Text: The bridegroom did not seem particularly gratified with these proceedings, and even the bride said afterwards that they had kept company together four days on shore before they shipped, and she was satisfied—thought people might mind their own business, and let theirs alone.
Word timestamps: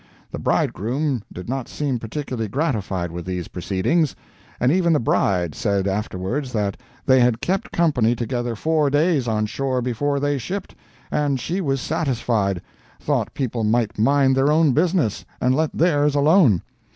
The 0.31 0.39
bridegroom 0.39 1.21
did 1.31 1.47
not 1.47 1.67
seem 1.67 1.99
particularly 1.99 2.47
gratified 2.47 3.11
with 3.11 3.23
these 3.23 3.47
proceedings, 3.49 4.15
and 4.59 4.71
even 4.71 4.93
the 4.93 4.99
bride 4.99 5.53
said 5.53 5.87
afterwards 5.87 6.51
that 6.53 6.75
they 7.05 7.19
had 7.19 7.39
kept 7.39 7.71
company 7.71 8.15
together 8.15 8.55
four 8.55 8.89
days 8.89 9.27
on 9.27 9.45
shore 9.45 9.79
before 9.79 10.19
they 10.19 10.39
shipped, 10.39 10.73
and 11.11 11.39
she 11.39 11.61
was 11.61 11.81
satisfied—thought 11.81 13.31
people 13.35 13.63
might 13.63 13.99
mind 13.99 14.35
their 14.35 14.51
own 14.51 14.71
business, 14.71 15.23
and 15.39 15.53
let 15.55 15.71
theirs 15.71 16.15
alone. 16.15 16.63